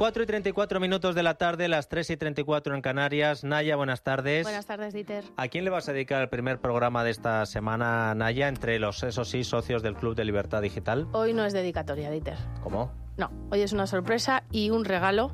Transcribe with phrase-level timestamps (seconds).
[0.00, 3.44] 4 y 34 minutos de la tarde, las 3 y 34 en Canarias.
[3.44, 4.44] Naya, buenas tardes.
[4.44, 5.24] Buenas tardes, Dieter.
[5.36, 9.02] ¿A quién le vas a dedicar el primer programa de esta semana, Naya, entre los,
[9.02, 11.06] eso sí, socios del Club de Libertad Digital?
[11.12, 12.38] Hoy no es dedicatoria, Dieter.
[12.62, 12.90] ¿Cómo?
[13.18, 15.32] No, hoy es una sorpresa y un regalo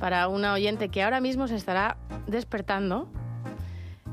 [0.00, 3.08] para una oyente que ahora mismo se estará despertando,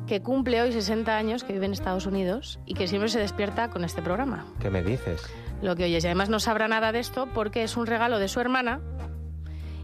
[0.06, 3.72] que cumple hoy 60 años, que vive en Estados Unidos y que siempre se despierta
[3.72, 4.46] con este programa.
[4.60, 5.24] ¿Qué me dices?
[5.64, 6.04] Lo que oyes.
[6.04, 8.80] Y además no sabrá nada de esto porque es un regalo de su hermana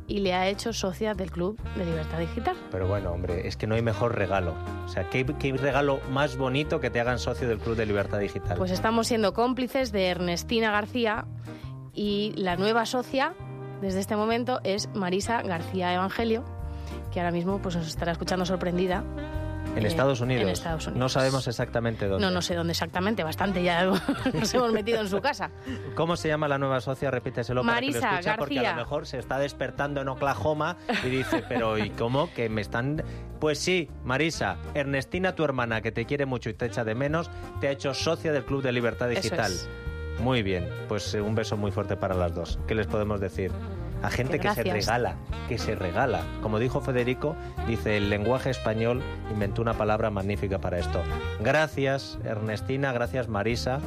[0.07, 2.55] y le ha hecho socia del Club de Libertad Digital.
[2.71, 4.55] Pero bueno, hombre, es que no hay mejor regalo.
[4.85, 8.19] O sea, ¿qué, qué regalo más bonito que te hagan socio del Club de Libertad
[8.19, 8.57] Digital?
[8.57, 11.25] Pues estamos siendo cómplices de Ernestina García
[11.93, 13.33] y la nueva socia
[13.81, 16.43] desde este momento es Marisa García Evangelio,
[17.11, 19.03] que ahora mismo pues, nos estará escuchando sorprendida.
[19.77, 20.43] En Estados Unidos.
[20.43, 20.99] En Estados Unidos.
[20.99, 22.25] No sabemos exactamente dónde.
[22.25, 23.85] No, no sé dónde exactamente, bastante ya
[24.33, 25.51] nos hemos metido en su casa.
[25.95, 27.11] ¿Cómo se llama la nueva socia?
[27.11, 30.77] Repíteselo Marisa para que lo escuche, porque a lo mejor se está despertando en Oklahoma
[31.03, 32.33] y dice, pero ¿y cómo?
[32.33, 33.03] Que me están...
[33.39, 37.29] Pues sí, Marisa, Ernestina, tu hermana, que te quiere mucho y te echa de menos,
[37.61, 39.51] te ha hecho socia del Club de Libertad Eso Digital.
[39.51, 39.69] es.
[40.19, 42.59] Muy bien, pues eh, un beso muy fuerte para las dos.
[42.67, 43.51] ¿Qué les podemos decir?
[44.03, 45.15] A gente que se regala,
[45.47, 46.21] que se regala.
[46.41, 47.35] Como dijo Federico,
[47.67, 51.01] dice, el lenguaje español inventó una palabra magnífica para esto.
[51.39, 53.79] Gracias, Ernestina, gracias, Marisa,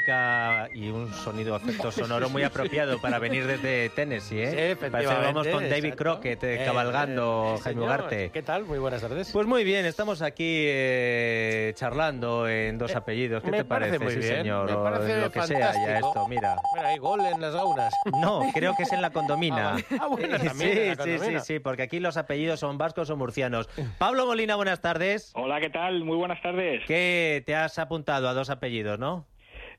[0.00, 4.76] música y un sonido efecto sonoro muy apropiado para venir desde Tennessee, ¿eh?
[4.78, 5.96] Sí, Parece que vamos efectivamente, con David exacto.
[6.04, 7.84] Crockett eh, Eh, cabalgando, eh, Jaime señor.
[8.00, 8.30] Ugarte.
[8.30, 8.64] ¿Qué tal?
[8.64, 9.30] Muy buenas tardes.
[9.32, 13.42] Pues muy bien, estamos aquí eh, charlando en dos Eh, apellidos.
[13.42, 13.98] ¿Qué me te parece?
[13.98, 14.70] parece muy sí, bien, señor.
[14.70, 16.56] me parece lo que sea ya esto, mira.
[16.74, 17.94] Mira, hay gol en las gaunas.
[18.20, 19.70] No, creo que es en la condomina.
[19.70, 20.00] Ah, vale.
[20.00, 21.40] Ah, bueno, también sí, en la sí, sí, condomina.
[21.40, 23.68] sí, porque aquí los apellidos son vascos o murcianos.
[23.98, 25.32] Pablo Molina, buenas tardes.
[25.34, 26.04] Hola, ¿qué tal?
[26.04, 26.82] Muy buenas tardes.
[26.86, 29.26] ¿Qué te has apuntado a dos apellidos, no?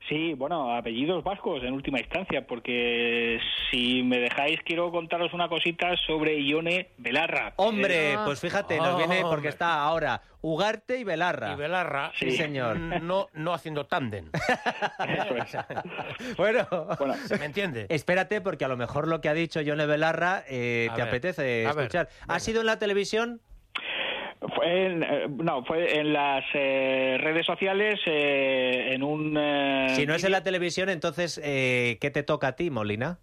[0.08, 3.38] Sí, bueno, apellidos vascos en última instancia, porque
[3.70, 7.52] si me dejáis quiero contaros una cosita sobre Ione Belarra.
[7.56, 8.22] Hombre, Ah.
[8.24, 9.48] pues fíjate, nos viene porque Hombre.
[9.50, 11.52] está ahora Ugarte y Belarra.
[11.52, 12.12] Y Belarra.
[12.14, 12.76] Sí, señor.
[13.02, 14.30] No, no haciendo tándem.
[15.08, 16.36] Eso es.
[16.36, 16.66] Bueno,
[16.98, 17.86] Bueno, ¿Me entiende?
[17.88, 21.66] espérate porque a lo mejor lo que ha dicho Yone Belarra eh, te ver, apetece
[21.66, 22.08] a ver, escuchar.
[22.28, 23.40] ¿Ha sido en la televisión?
[24.54, 29.36] Fue en, eh, no, fue en las eh, redes sociales eh, en un...
[29.38, 33.18] eh, Si no es en la televisión, entonces, eh, ¿qué te toca a ti, Molina?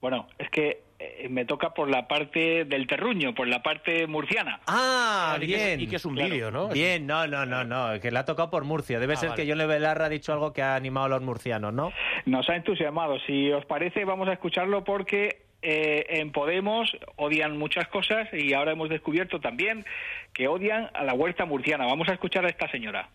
[0.00, 4.60] Bueno, es que eh, me toca por la parte del terruño, por la parte murciana.
[4.66, 5.80] Ah, Y que es- bien.
[5.80, 6.30] Y que es un Claro.
[6.30, 6.68] vídeo, ¿no?
[6.68, 9.00] Bien, no, no, no, no, que le ha tocado por Murcia.
[9.00, 9.42] Debe Ah, ser vale.
[9.42, 11.90] que Yone Belarra ha dicho algo que ha animado a los murcianos, ¿no?
[12.26, 13.18] Nos ha entusiasmado.
[13.26, 18.72] Si os parece, vamos a escucharlo porque eh, en Podemos odian muchas cosas y ahora
[18.72, 19.84] hemos descubierto también
[20.32, 21.86] que odian a la huerta murciana.
[21.86, 23.08] Vamos a escuchar a esta señora.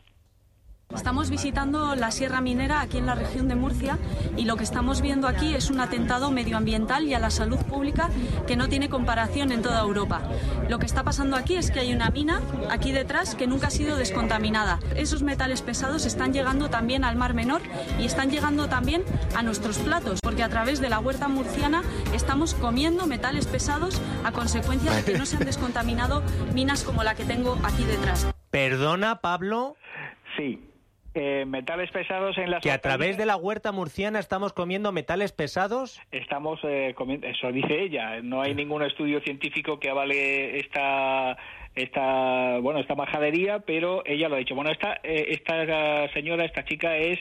[0.95, 4.00] Estamos visitando la Sierra Minera aquí en la región de Murcia
[4.35, 8.09] y lo que estamos viendo aquí es un atentado medioambiental y a la salud pública
[8.47, 10.23] que no tiene comparación en toda Europa.
[10.67, 12.41] Lo que está pasando aquí es que hay una mina
[12.72, 14.79] aquí detrás que nunca ha sido descontaminada.
[14.95, 17.61] Esos metales pesados están llegando también al Mar Menor
[18.00, 19.03] y están llegando también
[19.35, 21.83] a nuestros platos, porque a través de la huerta murciana
[22.16, 26.23] estamos comiendo metales pesados a consecuencia de que no se han descontaminado
[26.56, 28.27] minas como la que tengo aquí detrás.
[28.50, 29.75] Perdona, Pablo,
[30.38, 30.69] Sí.
[31.16, 35.31] Eh, metales pesados en las que a través de la huerta murciana estamos comiendo metales
[35.31, 36.00] pesados.
[36.12, 38.22] estamos eh, comi- eso dice ella.
[38.22, 41.36] No hay ningún estudio científico que avale esta
[41.75, 44.53] esta bueno esta majadería pero ella lo ha dicho.
[44.53, 47.18] Bueno esta eh, esta señora esta chica es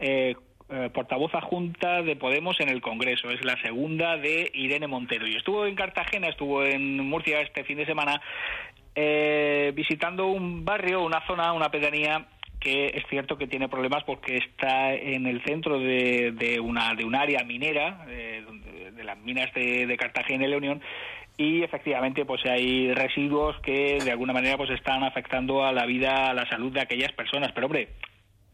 [0.00, 0.34] eh,
[0.70, 3.30] eh, portavoz adjunta de Podemos en el Congreso.
[3.30, 5.28] Es la segunda de Irene Montero.
[5.28, 8.20] Y estuvo en Cartagena estuvo en Murcia este fin de semana
[8.96, 12.26] eh, visitando un barrio una zona una pedanía
[12.60, 17.04] que es cierto que tiene problemas porque está en el centro de, de una de
[17.04, 18.44] un área minera eh,
[18.94, 20.82] de las minas de, Cartagena y León
[21.36, 26.30] y efectivamente pues hay residuos que de alguna manera pues están afectando a la vida
[26.30, 27.52] a la salud de aquellas personas.
[27.52, 27.90] Pero hombre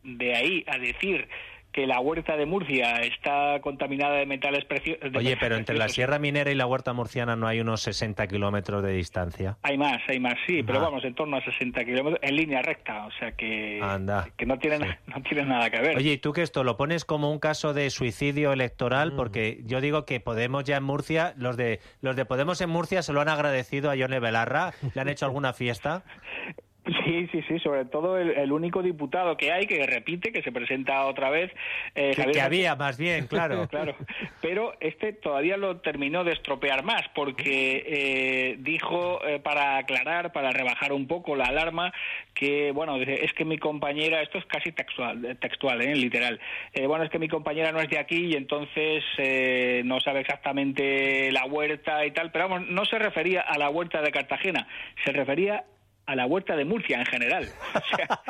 [0.02, 1.26] de ahí a decir
[1.74, 5.10] que la huerta de Murcia está contaminada de metales preciosos.
[5.12, 8.80] Oye, pero entre la Sierra Minera y la huerta murciana no hay unos 60 kilómetros
[8.84, 9.58] de distancia.
[9.62, 13.06] Hay más, hay más, sí, pero vamos, en torno a 60 kilómetros en línea recta,
[13.06, 14.28] o sea que, Anda.
[14.36, 15.96] que no, tienen, no tienen nada que ver.
[15.96, 19.12] Oye, ¿y tú que esto lo pones como un caso de suicidio electoral?
[19.12, 19.16] Mm.
[19.16, 23.02] Porque yo digo que Podemos ya en Murcia, los de los de Podemos en Murcia
[23.02, 26.04] se lo han agradecido a Yone Belarra, le han hecho alguna fiesta.
[27.04, 30.52] Sí, sí, sí, sobre todo el, el único diputado que hay que repite, que se
[30.52, 31.50] presenta otra vez.
[31.94, 33.66] eh, Que, Javier que había, más bien, claro.
[33.68, 33.96] Claro,
[34.42, 40.50] pero este todavía lo terminó de estropear más porque eh, dijo eh, para aclarar, para
[40.50, 41.92] rebajar un poco la alarma,
[42.34, 45.94] que bueno, dice, es que mi compañera, esto es casi textual, textual, ¿eh?
[45.94, 46.38] literal,
[46.74, 50.20] eh, bueno, es que mi compañera no es de aquí y entonces eh, no sabe
[50.20, 54.68] exactamente la huerta y tal, pero vamos, no se refería a la huerta de Cartagena,
[55.04, 55.64] se refería
[56.06, 57.48] a la huerta de Murcia en general.
[57.74, 58.20] O sea,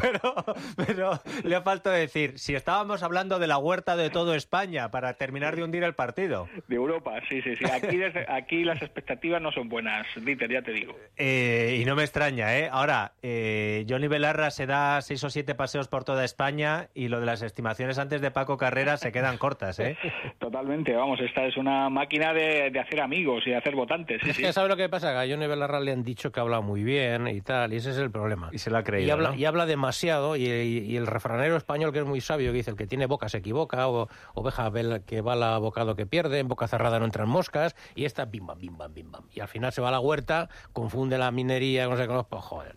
[0.00, 0.34] Pero,
[0.76, 5.14] pero le ha faltado decir, si estábamos hablando de la huerta de todo España para
[5.14, 6.48] terminar de hundir el partido.
[6.66, 7.64] de Europa, sí, sí, sí.
[7.70, 10.96] Aquí, desde- aquí las expectativas no son buenas, Dieter, ya te digo.
[11.16, 12.68] Eh, y no me extraña, ¿eh?
[12.70, 17.20] Ahora, eh, Johnny Belarra se da seis o siete paseos por toda España y lo
[17.20, 19.96] de las estimaciones antes de Paco Carrera se quedan cortas, ¿eh?
[20.38, 24.20] Totalmente, vamos, esta es una máquina de, de hacer amigos y de hacer votantes.
[24.22, 24.42] Sí, Es sí.
[24.42, 25.12] que ¿sabes lo que pasa?
[25.12, 27.90] Que a Johnny Belarra le han dicho que habla muy bien y tal, y ese
[27.90, 28.48] es el problema.
[28.52, 29.34] Y se lo ha creído, Y habla, ¿no?
[29.36, 32.70] y habla demasiado, y, y- y el refranero español, que es muy sabio, que dice,
[32.70, 34.70] el que tiene boca se equivoca, o oveja
[35.06, 38.58] que bala bocado que pierde, en boca cerrada no entran moscas, y esta bim bam,
[38.58, 39.24] bim bam, bim bam.
[39.32, 42.44] Y al final se va a la huerta, confunde la minería, no sé qué, pues
[42.44, 42.76] joder.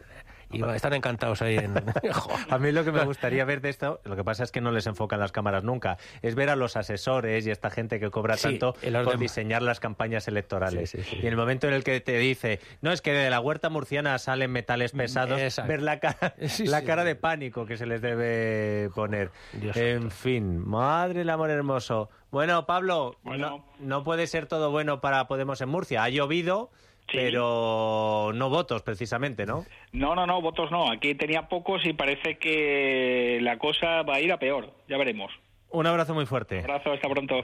[0.52, 1.74] Y va- están encantados ahí en...
[2.50, 4.72] A mí lo que me gustaría ver de esto, lo que pasa es que no
[4.72, 8.38] les enfocan las cámaras nunca, es ver a los asesores y esta gente que cobra
[8.38, 10.90] Sí, tanto por diseñar las campañas electorales.
[10.90, 11.16] Sí, sí, sí.
[11.18, 13.70] Y en el momento en el que te dice, no, es que de la huerta
[13.70, 15.70] murciana salen metales pesados, Exacto.
[15.70, 19.32] ver la cara, Sí, la cara de pánico que se les debe poner.
[19.54, 22.10] Dios en fin, madre el amor hermoso.
[22.32, 23.50] Bueno, Pablo, Bueno.
[23.50, 26.04] No, no puede ser todo bueno para Podemos en Murcia.
[26.04, 26.72] Ha llovido,
[27.12, 27.18] Sí.
[27.18, 29.66] pero no votos precisamente, ¿no?
[29.92, 30.90] No, no, no, votos no.
[30.90, 34.72] Aquí tenía pocos y parece que la cosa va a ir a peor.
[34.88, 35.32] Ya veremos.
[35.70, 36.60] Un abrazo muy fuerte.
[36.60, 37.44] abrazo, hasta pronto.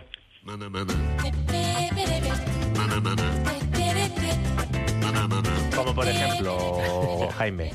[5.76, 7.72] Como por ejemplo, Jaime,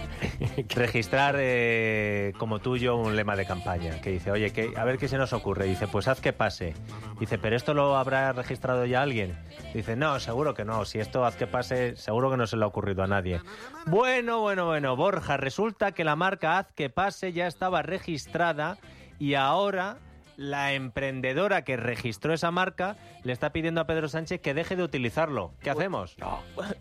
[0.74, 5.06] registrar eh, como tuyo un lema de campaña que dice, oye, que, a ver qué
[5.08, 5.66] se nos ocurre.
[5.66, 6.74] Dice, pues haz que pase.
[7.20, 9.36] Dice, pero esto lo habrá registrado ya alguien.
[9.74, 10.84] Dice, no, seguro que no.
[10.84, 13.40] Si esto haz que pase, seguro que no se le ha ocurrido a nadie.
[13.86, 18.78] Bueno, bueno, bueno, Borja, resulta que la marca haz que pase ya estaba registrada
[19.18, 19.98] y ahora
[20.38, 24.84] la emprendedora que registró esa marca le está pidiendo a Pedro Sánchez que deje de
[24.84, 25.52] utilizarlo.
[25.60, 26.16] ¿Qué hacemos?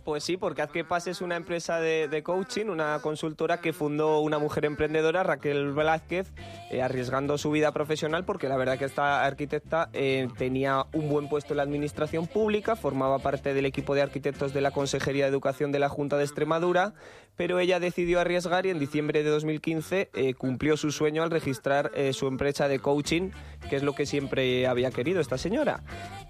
[0.05, 3.73] Pues sí, porque Haz que Pase es una empresa de, de coaching, una consultora que
[3.73, 6.31] fundó una mujer emprendedora, Raquel Velázquez,
[6.69, 11.27] eh, arriesgando su vida profesional porque la verdad que esta arquitecta eh, tenía un buen
[11.27, 15.31] puesto en la administración pública, formaba parte del equipo de arquitectos de la Consejería de
[15.31, 16.93] Educación de la Junta de Extremadura,
[17.37, 21.91] pero ella decidió arriesgar y en diciembre de 2015 eh, cumplió su sueño al registrar
[21.95, 23.29] eh, su empresa de coaching,
[23.69, 25.83] que es lo que siempre había querido esta señora.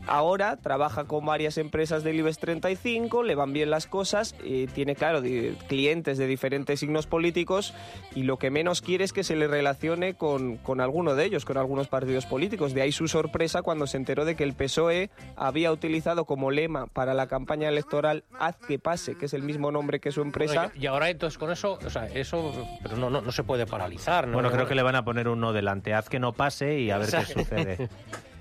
[0.06, 4.96] Ahora trabaja con varias empresas del IBEX 35, le van bien las cosas, eh, tiene,
[4.96, 7.74] claro, di- clientes de diferentes signos políticos
[8.16, 11.46] y lo que menos quiere es que se le relacione con, con alguno de ellos,
[11.46, 12.74] con algunos partidos políticos.
[12.74, 16.88] De ahí su sorpresa cuando se enteró de que el PSOE había utilizado como lema
[16.88, 20.54] para la campaña electoral Haz que pase, que es el mismo nombre que su empresa.
[20.68, 22.52] Bueno, y y ahora entonces con eso, o sea, eso,
[22.82, 24.34] pero no, no, no se puede paralizar, ¿no?
[24.34, 25.94] Bueno, creo que le van a poner uno delante.
[25.94, 27.90] Haz que no pase y a ver qué sucede.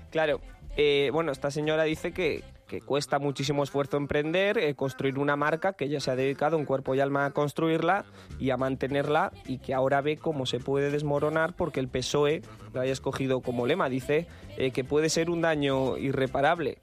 [0.09, 0.39] Claro,
[0.77, 5.73] eh, bueno, esta señora dice que, que cuesta muchísimo esfuerzo emprender, eh, construir una marca,
[5.73, 8.05] que ella se ha dedicado un cuerpo y alma a construirla
[8.39, 12.41] y a mantenerla y que ahora ve cómo se puede desmoronar porque el PSOE
[12.73, 13.89] lo haya escogido como lema.
[13.89, 16.77] Dice eh, que puede ser un daño irreparable.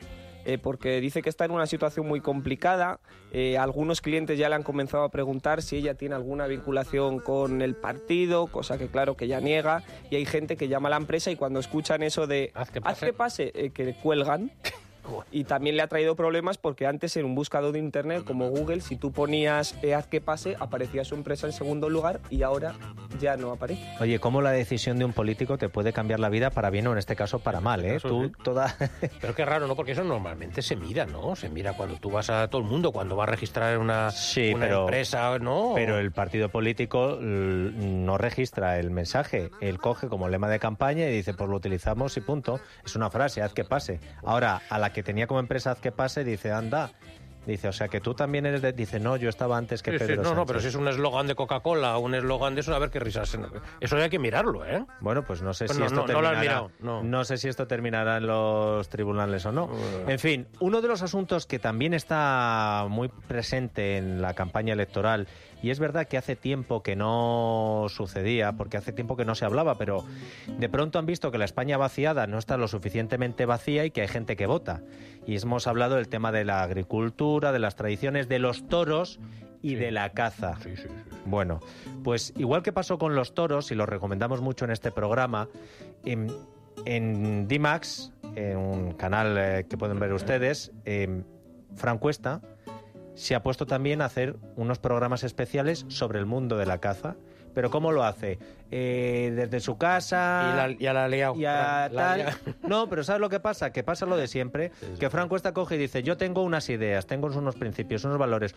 [0.44, 3.00] Eh, porque dice que está en una situación muy complicada.
[3.32, 7.62] Eh, algunos clientes ya le han comenzado a preguntar si ella tiene alguna vinculación con
[7.62, 9.82] el partido, cosa que claro que ella niega.
[10.10, 12.78] Y hay gente que llama a la empresa y cuando escuchan eso de Haz que
[12.78, 13.06] haz pase".
[13.06, 14.50] que pase, eh, que cuelgan.
[15.30, 18.80] Y también le ha traído problemas porque antes en un buscador de internet como Google,
[18.80, 22.75] si tú ponías eh, haz que pase, aparecía su empresa en segundo lugar y ahora
[23.20, 23.82] ya no aparece.
[24.00, 26.92] Oye, cómo la decisión de un político te puede cambiar la vida para bien o
[26.92, 27.99] en este caso para mal, ¿eh?
[28.00, 28.32] Tú sí.
[28.42, 28.75] toda...
[29.20, 29.76] Pero qué raro, ¿no?
[29.76, 31.37] Porque eso normalmente se mira, ¿no?
[31.37, 34.52] Se mira cuando tú vas a todo el mundo, cuando vas a registrar una, Sí,
[34.54, 35.73] una pero- empresa, ¿no?
[35.75, 39.50] Pero el partido político no registra el mensaje.
[39.61, 42.61] Él coge como lema de campaña y dice, pues lo utilizamos y punto.
[42.84, 44.00] Es una frase, haz que pase.
[44.25, 46.92] Ahora, a la que tenía como empresa que pase, dice, anda.
[47.46, 48.72] Dice, o sea que tú también eres de...
[48.72, 50.46] Dice, no, yo estaba antes que Sí, sí, Pedro no, no, Sánchez".
[50.46, 53.00] pero si es un eslogan de Coca-Cola o un eslogan de eso, a ver qué
[53.00, 53.36] risas.
[53.80, 54.82] Eso hay que mirarlo, ¿eh?
[55.00, 56.40] Bueno, pues no sé Pues si no, esto no, no terminará.
[56.40, 56.70] mirado,
[57.02, 57.24] no.
[57.24, 59.68] sé si esto terminará en los tribunales o no.
[60.08, 65.28] En fin, uno de los asuntos que también está muy presente en la campaña electoral
[65.64, 69.47] y es verdad que hace tiempo que no sucedía, porque hace tiempo que no se
[69.47, 70.04] hablaba, pero
[70.59, 74.02] de pronto han visto que la España vaciada no está lo suficientemente vacía y que
[74.02, 74.83] hay gente que vota.
[75.26, 79.21] Y hemos hablado del tema de la agricultura, de las tradiciones, de los toros
[79.62, 80.59] y de la caza.
[80.62, 80.88] Sí, sí, sí.
[81.25, 81.61] Bueno,
[82.02, 85.49] pues igual que pasó con los toros, y lo recomendamos mucho en este programa,
[86.04, 86.30] en,
[86.85, 91.23] en D-Max, en un canal eh, que pueden ver ustedes, eh,
[91.75, 92.42] Fran Cuesta
[93.14, 97.16] se ha puesto también a hacer unos programas especiales sobre el mundo de la caza.
[97.54, 98.40] Pero ¿cómo lo hace?
[98.73, 100.50] Eh, desde su casa...
[100.52, 101.35] Y, la, ya la ha liado.
[101.37, 102.25] La- tal.
[102.68, 103.71] No, pero ¿sabes lo que pasa?
[103.71, 107.06] Que pasa lo de siempre, que Fran Cuesta coge y dice, yo tengo unas ideas,
[107.06, 108.56] tengo unos principios, unos valores,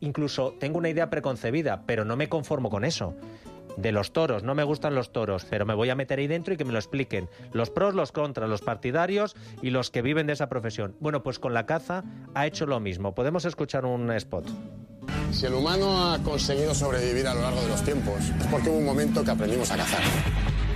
[0.00, 3.14] incluso tengo una idea preconcebida, pero no me conformo con eso.
[3.76, 6.54] De los toros, no me gustan los toros, pero me voy a meter ahí dentro
[6.54, 7.28] y que me lo expliquen.
[7.52, 10.96] Los pros, los contras, los partidarios y los que viven de esa profesión.
[11.00, 12.04] Bueno, pues con la caza
[12.34, 13.14] ha hecho lo mismo.
[13.14, 14.46] Podemos escuchar un spot.
[15.32, 18.78] Si el humano ha conseguido sobrevivir a lo largo de los tiempos, es porque hubo
[18.78, 20.02] un momento que aprendimos a cazar.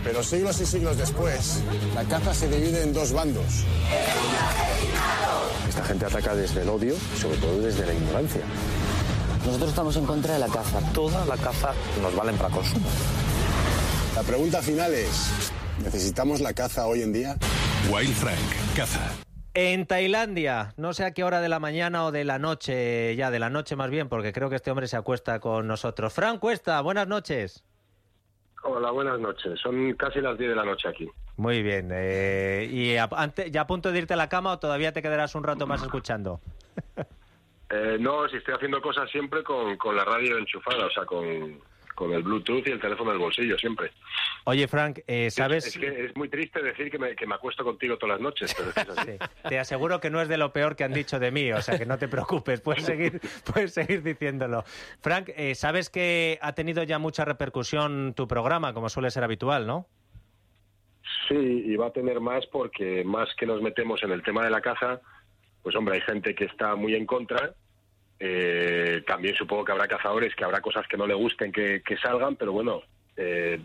[0.04, 1.62] Pero siglos y siglos después,
[1.95, 3.64] la caza se divide en dos bandos.
[5.69, 8.42] Esta gente ataca desde el odio, sobre todo desde la ignorancia.
[9.44, 10.80] Nosotros estamos en contra de la caza.
[10.92, 12.87] Toda la caza nos valen para consumo.
[14.14, 17.37] La pregunta final es, ¿necesitamos la caza hoy en día?
[17.90, 19.00] Wild Frank, caza.
[19.54, 23.30] En Tailandia, no sé a qué hora de la mañana o de la noche, ya
[23.30, 26.12] de la noche más bien, porque creo que este hombre se acuesta con nosotros.
[26.12, 27.64] Fran Cuesta, buenas noches.
[28.62, 29.59] Hola, buenas noches.
[29.61, 31.09] Son casi las 10 de la noche aquí.
[31.37, 31.88] Muy bien.
[31.92, 35.00] eh, ¿Y a, ante- ya a punto de irte a la cama o todavía te
[35.02, 36.40] quedarás un rato más escuchando?
[37.70, 41.60] Eh, no, si estoy haciendo cosas siempre con, con la radio enchufada, o sea, con,
[41.94, 43.92] con el Bluetooth y el teléfono del bolsillo, siempre.
[44.44, 45.66] Oye, Frank, eh, ¿sabes?
[45.66, 48.22] Es, es que es muy triste decir que me, que me acuesto contigo todas las
[48.22, 49.10] noches, pero es que es así.
[49.20, 51.60] Sí, Te aseguro que no es de lo peor que han dicho de mí, o
[51.62, 53.20] sea que no te preocupes, puedes seguir,
[53.52, 54.64] puedes seguir diciéndolo.
[55.00, 59.66] Frank, eh, sabes que ha tenido ya mucha repercusión tu programa, como suele ser habitual,
[59.66, 59.86] ¿no?
[61.28, 64.50] Sí, y va a tener más porque más que nos metemos en el tema de
[64.50, 65.00] la caza,
[65.62, 67.52] pues hombre, hay gente que está muy en contra.
[68.19, 72.37] Eh, también supongo que habrá cazadores que habrá cosas que no le gusten que, salgan,
[72.37, 72.83] pero bueno,
[73.17, 73.59] eh,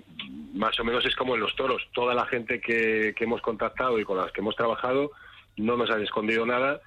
[0.53, 1.87] más o menos es como en los toros.
[1.93, 5.11] Toda la gente que, que hemos contactado y con las que hemos trabajado
[5.57, 6.81] no nos han escondido nada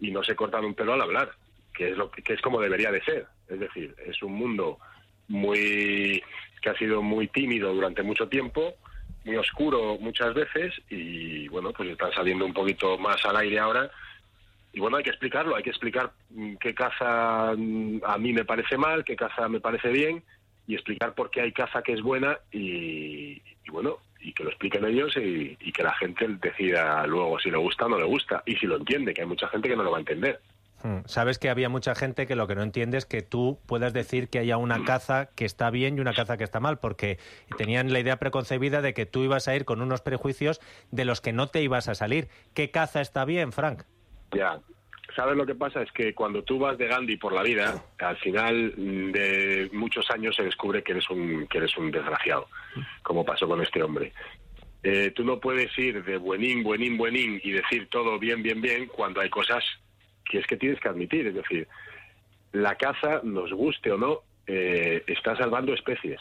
[0.00, 1.30] y no se cortan un pelo al hablar,
[1.72, 3.26] que es lo que es como debería de ser.
[3.48, 4.78] Es decir, es un mundo
[5.28, 6.22] muy
[6.60, 8.74] que ha sido muy tímido durante mucho tiempo,
[9.24, 13.90] muy oscuro muchas veces y bueno, pues están saliendo un poquito más al aire ahora.
[14.72, 18.44] Y bueno, hay que explicarlo, hay que explicar mm, qué caza mm, a mí me
[18.44, 20.22] parece mal, qué caza me parece bien
[20.66, 24.50] y explicar por qué hay caza que es buena y, y bueno, y que lo
[24.50, 28.04] expliquen ellos y, y que la gente decida luego si le gusta o no le
[28.04, 30.40] gusta y si lo entiende, que hay mucha gente que no lo va a entender.
[30.82, 33.92] Hmm, Sabes que había mucha gente que lo que no entiende es que tú puedas
[33.92, 37.18] decir que haya una caza que está bien y una caza que está mal, porque
[37.56, 40.60] tenían la idea preconcebida de que tú ibas a ir con unos prejuicios
[40.90, 42.28] de los que no te ibas a salir.
[42.54, 43.84] ¿Qué caza está bien, Frank?
[44.32, 44.58] Ya.
[45.14, 45.82] ¿Sabes lo que pasa?
[45.82, 48.72] Es que cuando tú vas de Gandhi por la vida, al final
[49.12, 52.48] de muchos años se descubre que eres un, que eres un desgraciado,
[53.02, 54.12] como pasó con este hombre.
[54.82, 58.86] Eh, tú no puedes ir de buenín, buenín, buenín y decir todo bien, bien, bien
[58.86, 59.62] cuando hay cosas
[60.24, 61.26] que es que tienes que admitir.
[61.26, 61.68] Es decir,
[62.52, 66.20] la caza, nos guste o no, eh, está salvando especies.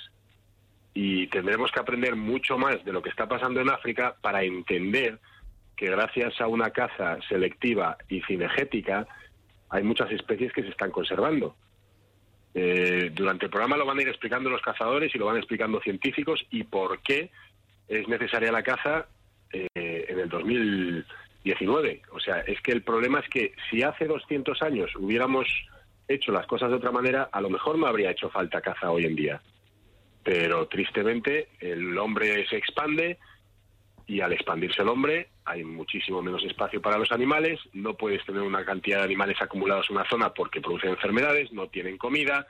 [0.94, 5.18] Y tendremos que aprender mucho más de lo que está pasando en África para entender
[5.82, 9.08] que gracias a una caza selectiva y cinegética
[9.68, 11.56] hay muchas especies que se están conservando.
[12.54, 15.82] Eh, durante el programa lo van a ir explicando los cazadores y lo van explicando
[15.82, 17.32] científicos y por qué
[17.88, 19.08] es necesaria la caza
[19.52, 19.66] eh,
[20.08, 22.04] en el 2019.
[22.12, 25.48] O sea, es que el problema es que si hace 200 años hubiéramos
[26.08, 29.06] hecho las cosas de otra manera, a lo mejor no habría hecho falta caza hoy
[29.06, 29.42] en día.
[30.22, 33.18] Pero tristemente el hombre se expande
[34.12, 38.42] y al expandirse el hombre hay muchísimo menos espacio para los animales, no puedes tener
[38.42, 42.46] una cantidad de animales acumulados en una zona porque producen enfermedades, no tienen comida,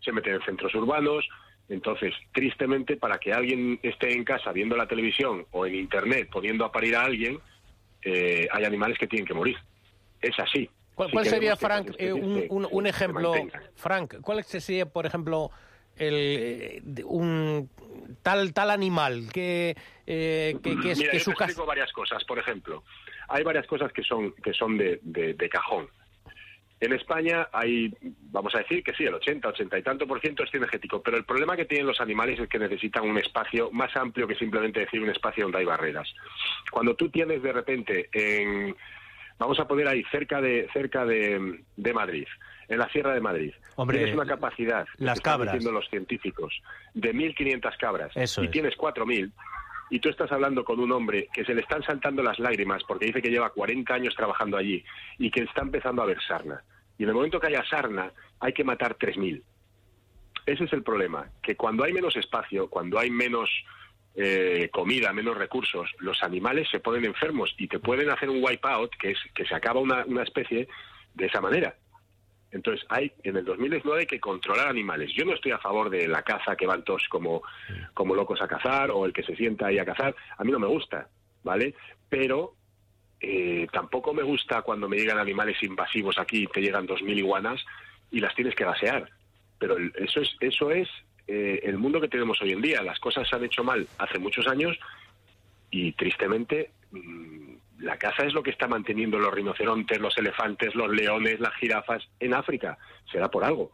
[0.00, 1.28] se meten en centros urbanos.
[1.68, 6.64] Entonces, tristemente, para que alguien esté en casa viendo la televisión o en Internet pudiendo
[6.64, 7.40] a parir a alguien,
[8.00, 9.56] eh, hay animales que tienen que morir.
[10.22, 10.70] Es así.
[10.94, 13.34] ¿Cuál, Si cuál sería, Frank, eh, un, ejemplo?
[13.74, 15.50] Frank, cuál sería, por ejemplo,
[15.96, 17.68] el, eh, un
[18.22, 19.74] tal tal animal que,
[20.06, 22.24] eh, que, que es Mira, que yo su te explico varias cosas.
[22.24, 22.84] Por ejemplo,
[23.28, 25.88] hay varias cosas que son que son de, de- de cajón.
[26.78, 27.90] En España hay,
[28.30, 31.16] vamos a decir que sí, el 80, 80 y tanto por ciento es cinegético, pero
[31.16, 34.80] el problema que tienen los animales es que necesitan un espacio más amplio que simplemente
[34.80, 36.12] decir un espacio donde hay barreras.
[36.70, 38.76] Cuando tú tienes de repente en,
[39.38, 42.26] vamos a poner ahí cerca de cerca de, de Madrid,
[42.68, 45.52] en la Sierra de Madrid, Hombre, tienes una capacidad, las que están cabras.
[45.54, 46.60] diciendo los científicos,
[46.94, 48.50] de 1.500 cabras Eso y es.
[48.50, 49.30] tienes 4.000
[49.90, 53.06] y tú estás hablando con un hombre que se le están saltando las lágrimas porque
[53.06, 54.84] dice que lleva 40 años trabajando allí
[55.18, 56.62] y que está empezando a ver sarna.
[56.98, 59.42] Y en el momento que haya sarna, hay que matar 3.000.
[60.46, 63.50] Ese es el problema, que cuando hay menos espacio, cuando hay menos
[64.16, 68.96] eh, comida, menos recursos, los animales se ponen enfermos y te pueden hacer un wipeout,
[68.96, 70.68] que es que se acaba una, una especie
[71.14, 71.76] de esa manera.
[72.50, 75.12] Entonces, hay en el 2019 hay que controlar animales.
[75.14, 77.42] Yo no estoy a favor de la caza que van todos como,
[77.92, 80.16] como locos a cazar o el que se sienta ahí a cazar.
[80.38, 81.08] A mí no me gusta,
[81.42, 81.74] ¿vale?
[82.08, 82.54] Pero
[83.20, 87.62] eh, tampoco me gusta cuando me llegan animales invasivos aquí, te llegan 2.000 iguanas
[88.10, 89.10] y las tienes que gasear.
[89.58, 90.88] Pero eso es, eso es
[91.26, 92.82] eh, el mundo que tenemos hoy en día.
[92.82, 94.78] Las cosas se han hecho mal hace muchos años
[95.70, 100.90] y tristemente mm, la caza es lo que está manteniendo los rinocerontes, los elefantes, los
[100.90, 102.78] leones, las jirafas en África.
[103.10, 103.70] Será por algo.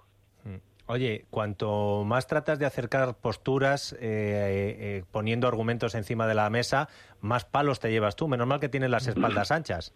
[0.86, 6.88] Oye, cuanto más tratas de acercar posturas, eh, eh, poniendo argumentos encima de la mesa,
[7.20, 8.26] más palos te llevas tú.
[8.28, 9.94] Menos mal que tienes las espaldas anchas.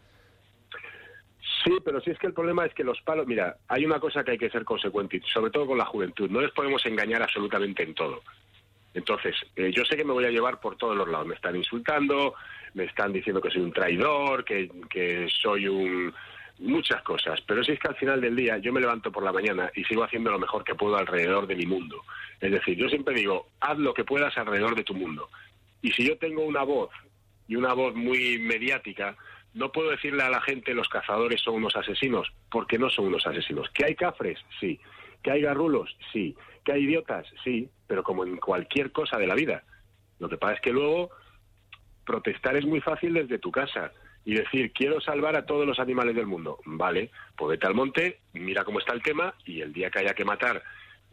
[1.67, 4.23] Sí, pero sí es que el problema es que los palos, mira, hay una cosa
[4.23, 7.83] que hay que ser consecuente, sobre todo con la juventud, no les podemos engañar absolutamente
[7.83, 8.23] en todo.
[8.95, 11.57] Entonces, eh, yo sé que me voy a llevar por todos los lados, me están
[11.57, 12.35] insultando,
[12.75, 16.15] me están diciendo que soy un traidor, que, que soy un
[16.61, 19.33] muchas cosas, pero si es que al final del día yo me levanto por la
[19.33, 22.03] mañana y sigo haciendo lo mejor que puedo alrededor de mi mundo.
[22.41, 25.29] Es decir, yo siempre digo, haz lo que puedas alrededor de tu mundo.
[25.83, 26.91] Y si yo tengo una voz
[27.49, 29.17] y una voz muy mediática,
[29.57, 33.27] no puedo decirle a la gente los cazadores son unos asesinos, porque no son unos
[33.27, 33.71] asesinos.
[33.71, 34.39] ¿Que hay cafres?
[34.61, 34.79] Sí.
[35.23, 35.97] ¿Que hay garrulos?
[36.13, 36.37] Sí.
[36.63, 37.27] ¿Que hay idiotas?
[37.43, 39.65] Sí, pero como en cualquier cosa de la vida.
[40.19, 41.11] Lo que pasa es que luego
[42.05, 43.93] protestar es muy fácil desde tu casa
[44.27, 46.59] y decir, quiero salvar a todos los animales del mundo.
[46.67, 50.15] Vale, pues vete al monte, mira cómo está el tema y el día que haya
[50.15, 50.63] que matar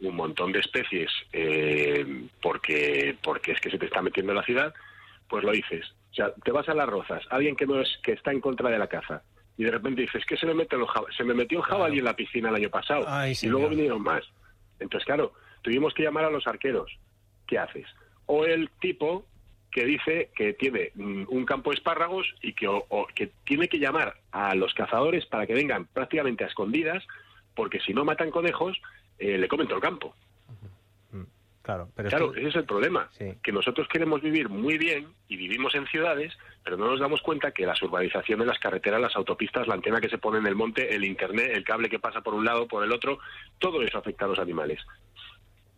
[0.00, 4.44] un montón de especies eh, porque, porque es que se te está metiendo en la
[4.44, 4.74] ciudad,
[5.28, 5.94] pues lo dices.
[6.14, 8.70] O sea, te vas a las rozas, alguien que no es que está en contra
[8.70, 9.24] de la caza
[9.56, 11.98] y de repente dices que se me mete los jab- se me metió un jabalí
[11.98, 14.22] en la piscina el año pasado Ay, y luego vinieron más.
[14.78, 16.96] Entonces, claro, tuvimos que llamar a los arqueros.
[17.48, 17.86] ¿Qué haces?
[18.26, 19.26] O el tipo
[19.72, 23.66] que dice que tiene mm, un campo de espárragos y que, o- o que tiene
[23.68, 27.04] que llamar a los cazadores para que vengan prácticamente a escondidas,
[27.56, 28.80] porque si no matan conejos,
[29.18, 30.14] eh, le comen todo el campo.
[31.64, 33.08] Claro, pero claro, esto- ese es el problema.
[33.42, 37.52] Que nosotros queremos vivir muy bien y vivimos en ciudades, pero no nos damos cuenta
[37.52, 40.94] que las urbanizaciones, las carreteras, las autopistas, la antena que se pone en el monte,
[40.94, 43.18] el internet, el cable que pasa por un lado, por el otro,
[43.58, 44.78] todo eso afecta a los animales.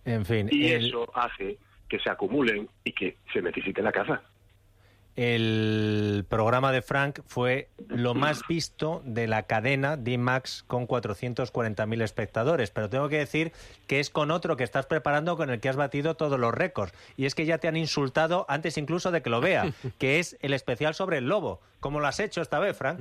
[0.05, 4.22] en fin, Y el- eso hace que se acumulen y que se necesite la caza.
[5.16, 12.70] El programa de Frank fue lo más visto de la cadena D-Max con 440.000 espectadores.
[12.70, 13.52] Pero tengo que decir
[13.87, 16.92] que es con otro que estás preparando con el que has batido todos los récords.
[17.16, 20.37] Y es que ya te han insultado antes incluso de que lo vea, que es
[20.42, 21.61] el especial sobre el lobo.
[21.81, 23.00] ¿Cómo lo has hecho esta vez, Frank?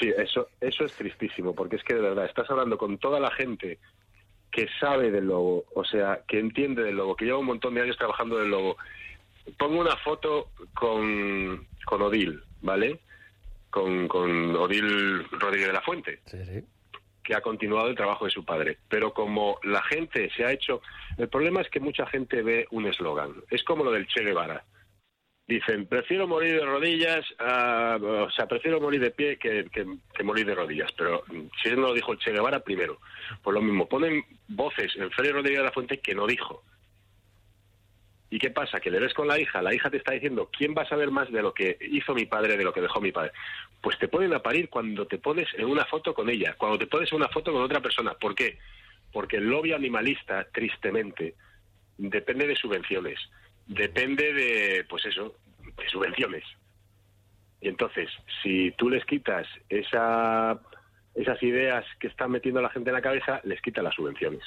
[0.00, 3.30] Sí, eso, eso es tristísimo, porque es que de verdad estás hablando con toda la
[3.30, 3.78] gente
[4.50, 7.82] que sabe del lobo, o sea, que entiende del lobo, que lleva un montón de
[7.82, 8.76] años trabajando del lobo.
[9.58, 13.00] Pongo una foto con, con Odil, ¿vale?
[13.70, 16.20] Con, con Odil Rodríguez de la Fuente,
[17.24, 18.78] que ha continuado el trabajo de su padre.
[18.88, 20.82] Pero como la gente se ha hecho...
[21.16, 23.34] El problema es que mucha gente ve un eslogan.
[23.50, 24.64] Es como lo del Che Guevara.
[25.46, 30.22] Dicen, prefiero morir de rodillas, a- o sea, prefiero morir de pie que, que- que
[30.22, 30.90] morir de rodillas.
[30.96, 32.98] Pero mm, si él no lo dijo el Che Guevara primero,
[33.42, 36.62] pues lo mismo, ponen voces en Félix Rodríguez de la Fuente que no dijo.
[38.32, 38.80] ¿Y qué pasa?
[38.80, 41.10] Que le ves con la hija, la hija te está diciendo, ¿quién va a saber
[41.10, 43.30] más de lo que hizo mi padre, de lo que dejó mi padre?
[43.82, 46.86] Pues te ponen a parir cuando te pones en una foto con ella, cuando te
[46.86, 48.14] pones en una foto con otra persona.
[48.14, 48.58] ¿Por qué?
[49.12, 51.34] Porque el lobby animalista, tristemente,
[51.98, 53.20] depende de subvenciones,
[53.66, 55.36] depende de, pues eso,
[55.76, 56.44] de subvenciones.
[57.60, 58.08] Y entonces,
[58.42, 60.58] si tú les quitas esa,
[61.14, 64.42] esas ideas que están metiendo la gente en la cabeza, les quita las subvenciones.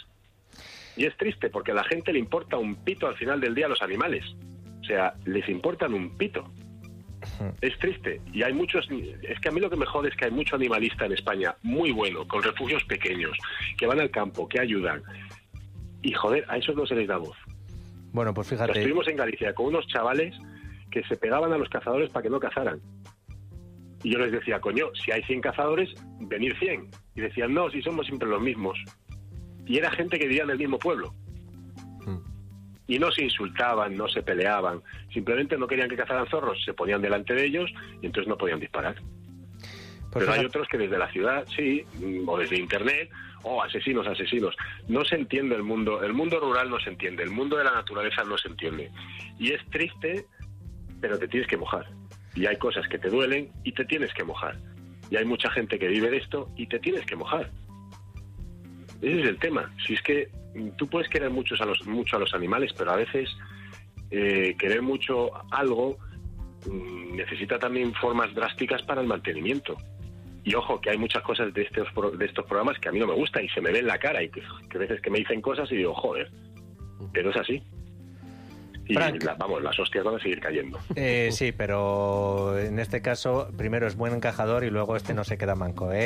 [0.98, 3.66] Y es triste porque a la gente le importa un pito al final del día
[3.66, 4.24] a los animales.
[4.82, 6.50] O sea, les importan un pito.
[7.62, 8.22] Es triste.
[8.32, 8.88] Y hay muchos.
[9.24, 11.56] Es que a mí lo que me jode es que hay mucho animalista en España
[11.64, 13.38] muy bueno, con refugios pequeños,
[13.78, 15.02] que van al campo, que ayudan.
[16.02, 17.36] Y joder, a esos no se les da voz.
[18.12, 18.74] Bueno, pues fíjate.
[18.74, 20.36] Estuvimos en Galicia con unos chavales
[20.92, 22.80] que se pegaban a los cazadores para que no cazaran.
[24.04, 26.90] Y yo les decía, coño, si hay 100 cazadores, venir 100.
[27.16, 28.78] Y decían, no, si somos siempre los mismos.
[29.66, 31.14] Y era gente que vivía en el mismo pueblo.
[32.88, 34.80] Y no se insultaban, no se peleaban,
[35.12, 38.60] simplemente no querían que cazaran zorros, se ponían delante de ellos y entonces no podían
[38.60, 38.96] disparar.
[40.14, 43.10] Pero hay otros que desde la ciudad, sí, mm, o desde internet,
[43.44, 44.56] o asesinos, asesinos.
[44.88, 47.72] No se entiende el mundo, el mundo rural no se entiende, el mundo de la
[47.72, 48.92] naturaleza no se entiende.
[49.40, 50.26] Y es triste,
[51.02, 51.88] pero te tienes que mojar.
[52.34, 54.58] Y hay cosas que te duelen y te tienes que mojar.
[55.10, 57.52] Y hay mucha gente que vive de esto y te tienes que mojar.
[59.02, 59.74] Ese es el tema.
[59.86, 60.30] Si es que
[60.78, 63.30] tú puedes querer mucho a los, mucho a los animales, pero a veces
[64.12, 65.98] eh, querer mucho algo
[66.66, 69.76] mm, necesita también formas drásticas para el mantenimiento.
[70.44, 73.08] Y ojo, que hay muchas cosas de estos, de estos programas que a mí no
[73.08, 75.20] me gustan y se me ve en la cara y que, que veces que me
[75.20, 76.32] dicen cosas y digo, joder,
[77.12, 77.64] pero es así.
[78.88, 79.24] Y Frank.
[79.24, 80.80] la- vamos, las hostias van a seguir cayendo.
[80.96, 85.38] Eh, sí, pero en este caso, primero es buen encajador y luego este no se
[85.38, 85.98] queda manco, ¿eh?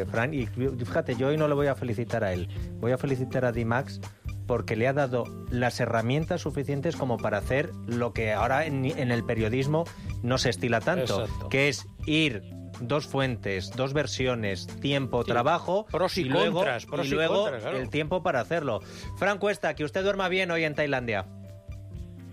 [0.00, 2.48] Eh, Fran, y fíjate, yo hoy no le voy a felicitar a él,
[2.80, 4.00] voy a felicitar a Dimax
[4.46, 9.10] porque le ha dado las herramientas suficientes como para hacer lo que ahora en, en
[9.10, 9.84] el periodismo
[10.22, 11.48] no se estila tanto, Exacto.
[11.48, 12.42] que es ir
[12.80, 17.62] dos fuentes, dos versiones, tiempo, trabajo Pros y luego, contras, pros y y luego contras,
[17.62, 17.78] claro.
[17.78, 18.80] el tiempo para hacerlo.
[19.16, 21.24] Fran Cuesta, que usted duerma bien hoy en Tailandia.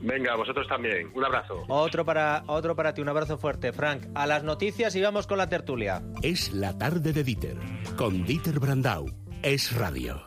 [0.01, 1.11] Venga, vosotros también.
[1.13, 1.63] Un abrazo.
[1.67, 3.71] Otro para, otro para ti, un abrazo fuerte.
[3.71, 6.01] Frank, a las noticias y vamos con la tertulia.
[6.21, 7.57] Es la tarde de Dieter,
[7.97, 9.07] con Dieter Brandau.
[9.43, 10.19] Es radio.